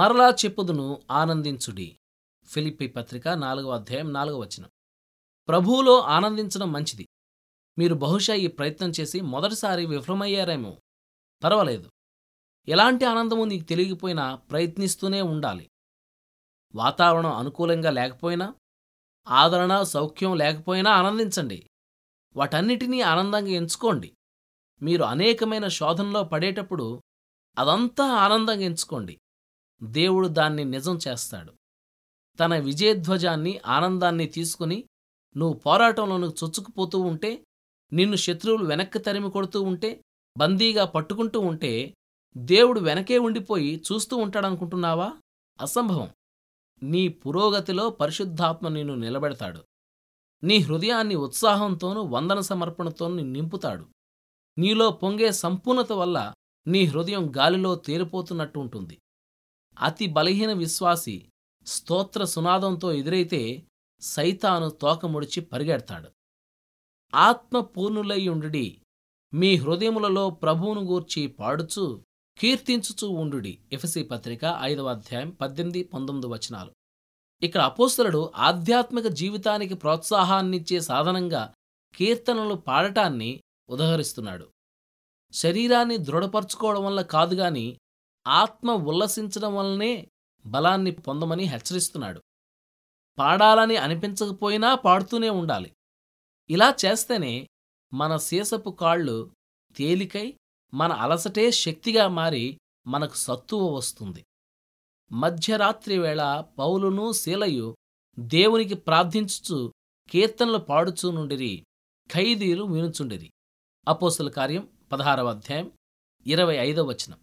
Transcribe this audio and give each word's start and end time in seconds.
మరలా 0.00 0.30
చెప్పుదును 0.30 1.02
ఆనందించుడి. 1.10 1.98
ఫిలిప్పి 2.44 2.86
పత్రిక 2.86 3.28
నాలుగవ 3.28 3.70
అధ్యాయం 3.70 4.12
నాలుగవ 4.12 4.38
వచనం. 4.38 4.70
ప్రభువులో 5.48 6.00
ఆనందించడం 6.00 6.72
మంచిది. 6.72 7.08
మీరు 7.78 7.94
బహుశా 7.94 8.34
ఈ 8.34 8.46
ప్రయత్నం 8.46 8.92
చేసి 9.00 9.20
మొదటిసారి 9.20 9.86
విఫలమయ్యారేమో. 9.86 10.80
పర్వాలేదు. 11.44 11.90
ఎలాంటి 12.68 13.04
ఆనందమో 13.04 13.44
నీకు 13.44 13.64
తెలియకపోయినా 13.64 14.34
ప్రయత్నిస్తూనే 14.34 15.22
ఉండాలి. 15.22 15.70
వాతావరణం 16.74 17.32
అనుకూలంగా 17.32 17.90
లేకపోయినా 17.90 18.54
ఆదరణ 19.28 19.82
సౌఖ్యం 19.82 20.36
లేకపోయినా 20.36 20.90
ఆనందించండి. 20.90 21.70
వాటన్నిటినీ 22.36 23.00
ఆనందంగా 23.00 23.48
ఎంచుకోండి. 23.48 24.16
మీరు 24.82 25.02
అనేకమైన 25.02 25.68
శోధనలో 25.68 26.24
పడేటప్పుడు 26.24 27.02
అదంతా 27.58 28.04
ఆనందంగా 28.04 28.60
ఎంచుకోండి. 28.60 29.20
దేవుడు 29.82 30.28
దాన్ని 30.28 30.64
నిజం 30.64 30.98
చేస్తాడు. 31.08 31.52
తన 32.40 32.56
విజయధ్వజాన్ని 32.58 33.60
ఆనందాన్ని 33.66 34.26
తీసుకుని 34.26 34.84
నువ్వు 35.36 35.58
పోరాటంలో 35.58 36.26
చొచ్చుకుపోతూ 36.26 37.00
ఉంటే 37.00 37.44
నిన్ను 37.92 38.16
శత్రువులు 38.16 38.64
వెనక్కి 38.64 38.98
తరిమి 38.98 39.30
కొడుతూ 39.30 39.62
ఉంటే 39.62 40.02
బందీగా 40.38 40.84
పట్టుకుంటూ 40.84 41.40
ఉంటే 41.40 41.94
దేవుడు 42.36 42.80
వెనకే 42.80 43.18
ఉండిపోయి 43.18 43.82
చూస్తూ 43.92 44.16
ఉంటాడనుకుంటున్నావా? 44.16 45.12
అసంభవం. 45.60 46.10
నీ 46.82 47.08
పురోగతిలో 47.08 47.90
పరిశుద్ధాత్మ 47.90 48.68
నిన్ను 48.68 48.94
నిలబెడతాడు. 48.94 49.64
నీ 50.44 50.58
హృదయాన్ని 50.58 51.14
ఉత్సాహంతోనూ 51.14 52.02
వందన 52.02 52.40
సమర్పణతోనూ 52.40 53.24
నింపుతాడు. 53.24 53.86
నీలో 54.58 54.90
పొంగే 54.90 55.32
సంపూర్ణత 55.32 55.92
వల్ల 55.92 56.32
నీ 56.66 56.84
హృదయం 56.84 57.32
గాలిలో 57.36 57.74
తేలిపోతున్నట్టు 57.74 58.58
ఉంటుంది. 58.58 58.98
అతి 59.80 60.06
బలహీన 60.06 60.52
విశ్వాసి 60.52 61.28
స్తోత్ర 61.66 62.24
సునాదంతో 62.24 62.92
ఎదురైతే 62.92 63.66
సైతాను 64.00 64.68
తోకముడిచి 64.68 65.40
పరిగెడతాడు. 65.40 66.08
ఆత్మపూర్ణులయ్యుండుడి 67.14 68.82
మీ 69.34 69.56
హృదయములలో 69.56 70.30
ప్రభువును 70.30 70.80
గూర్చి 70.80 71.26
పాడుచు 71.26 72.04
కీర్తించుచూ 72.38 73.10
ఉండుడి. 73.10 73.58
ఎఫసి 73.72 74.02
పత్రిక 74.02 74.58
ఐదవ 74.60 74.88
అధ్యాయం 74.88 75.30
పద్దెనిమిది 75.30 75.82
పంతొమ్మిది 75.82 76.26
వచనాలు. 76.26 76.72
ఇక్కడ 77.42 77.60
అపోస్తలుడు 77.60 78.32
ఆధ్యాత్మిక 78.36 79.06
జీవితానికి 79.06 79.74
ప్రోత్సాహాన్నిచ్చే 79.74 80.80
సాధనంగా 80.80 81.54
కీర్తనలు 81.94 82.54
పాడటాన్ని 82.54 83.40
ఉదహరిస్తున్నాడు. 83.68 84.48
శరీరాన్ని 85.32 85.96
దృఢపరచుకోవడం 85.96 86.84
వల్ల 86.84 87.02
కాదుగాని 87.02 87.78
ఆత్మ 88.30 88.70
ఉల్లసించడం 88.70 89.56
వల్లనే 89.56 90.08
బలాన్ని 90.46 90.90
పొందమని 90.90 91.44
హెచ్చరిస్తున్నాడు. 91.44 92.22
పాడాలని 93.18 93.76
అనిపించకపోయినా 93.76 94.74
పాడుతూనే 94.74 95.30
ఉండాలి. 95.30 95.74
ఇలా 96.50 96.74
చేస్తేనే 96.84 97.48
మన 97.94 98.16
సీసపు 98.16 98.70
కాళ్ళు 98.70 99.30
తేలికై 99.76 100.36
మన 100.74 100.92
అలసటే 100.92 101.50
శక్తిగా 101.50 102.08
మారి 102.08 102.58
మనకు 102.86 103.14
సత్తువ 103.14 103.74
వస్తుంది. 103.74 104.24
మధ్యరాత్రి 105.12 105.98
వేళ 105.98 106.44
పౌలును 106.58 107.12
శీలయు 107.12 107.76
దేవునికి 108.18 108.74
ప్రార్థించుచు 108.74 109.72
కీర్తనలు 110.10 110.58
పాడుచూ 110.58 111.10
నుండిరి 111.10 111.66
ఖైదీలు 112.12 112.64
వినుచుండిరి. 112.64 113.30
అపోసల 113.88 114.28
కార్యం 114.28 114.68
పదహారవ 114.92 115.30
అధ్యాయం 115.30 115.72
ఇరవై 116.26 116.56
ఐదవ 116.56 116.84
వచనం. 116.84 117.18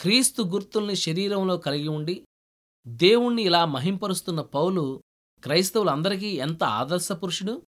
క్రీస్తు 0.00 0.42
గుర్తుల్ని 0.42 0.96
శరీరంలో 0.96 1.56
కలిగి 1.56 1.88
ఉండి 1.88 2.24
దేవుణ్ణి 2.86 3.42
ఇలా 3.42 3.64
మహింపరుస్తున్న 3.64 4.40
పౌలు 4.40 5.02
క్రైస్తవులందరికీ 5.42 6.26
ఎంత 6.26 6.64
ఆదర్శపురుషుడు? 6.64 7.62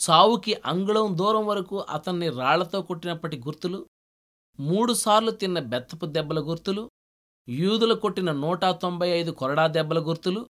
చావుకి 0.00 0.54
అంగుళం 0.66 1.18
దూరం 1.18 1.46
వరకు 1.46 1.78
అతన్ని 1.78 2.28
రాళ్ళతో 2.28 2.82
కొట్టినప్పటి 2.82 3.36
గుర్తులు 3.36 3.86
మూడుసార్లు 4.60 5.30
తిన్న 5.30 5.58
బెత్తపు 5.58 6.06
దెబ్బల 6.06 6.40
గుర్తులు 6.40 6.90
యూదులు 7.48 7.94
కొట్టిన 7.94 8.32
నూట 8.32 8.64
తొంభై 8.64 9.08
ఐదు 9.08 9.30
కొరడా 9.30 9.66
దెబ్బల 9.66 9.98
గుర్తులు 9.98 10.46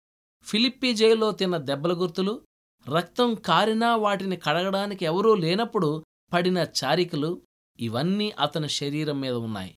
ఫిలిప్పీ 0.42 0.94
జైల్లో 0.94 1.32
తిన్న 1.32 1.56
దెబ్బల 1.56 1.92
గుర్తులు 1.92 2.42
రక్తం 2.88 3.34
కారినా 3.34 3.96
వాటిని 3.96 4.36
కడగడానికి 4.36 5.04
ఎవరూ 5.04 5.34
లేనప్పుడు 5.34 6.04
పడిన 6.32 6.58
చారికలు 6.58 7.42
ఇవన్నీ 7.80 8.30
అతని 8.30 8.68
శరీరం 8.68 9.20
మీద 9.20 9.32
ఉన్నాయి. 9.32 9.76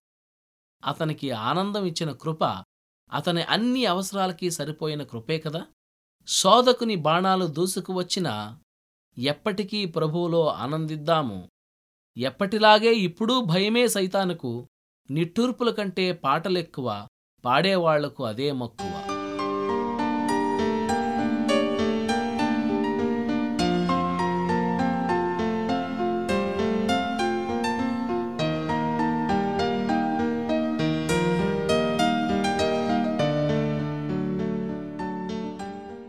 అతనికి 0.86 1.32
ఆనందం 1.32 1.86
ఇచ్చిన 1.86 2.12
కృప 2.12 2.44
అతని 3.14 3.44
అన్ని 3.44 3.86
అవసరాలకి 3.86 4.52
సరిపోయిన 4.52 5.04
కృపే 5.04 5.40
కదా? 5.40 5.66
శోధకుని 6.28 6.96
బాణాలు 6.96 7.46
దూసుకువచ్చినా 7.46 8.60
ఎప్పటికీ 9.18 9.86
ప్రభువులో 9.86 10.48
ఆనందిద్దాము. 10.48 11.50
ఎప్పటిలాగే 12.18 12.94
ఇప్పుడూ 12.94 13.42
భయమే 13.42 13.88
సైతానుకు 13.88 14.68
నిట్టూర్పుల 15.12 15.70
కంటే 15.70 16.12
పాటలెక్కువ 16.12 17.08
పాడేవాళ్ళకు 17.46 18.24
అదే 18.24 18.52
మక్కువ. 18.52 19.09